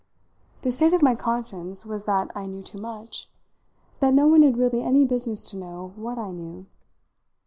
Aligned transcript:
The 0.63 0.71
state 0.71 0.93
of 0.93 1.03
my 1.03 1.13
conscience 1.13 1.85
was 1.85 2.05
that 2.05 2.35
I 2.35 2.47
knew 2.47 2.63
too 2.63 2.79
much 2.79 3.29
that 3.99 4.15
no 4.15 4.25
one 4.27 4.41
had 4.41 4.57
really 4.57 4.81
any 4.81 5.05
business 5.05 5.47
to 5.51 5.57
know 5.57 5.93
what 5.95 6.17
I 6.17 6.31
knew. 6.31 6.65